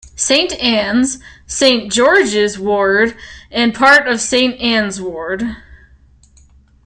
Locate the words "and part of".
3.51-4.19